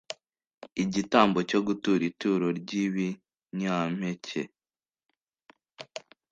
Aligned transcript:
Igitambo 0.83 1.39
cyo 1.49 1.59
gutura 1.67 2.01
ituro 2.11 2.47
ry 2.59 2.71
ibinyampeke. 2.85 4.41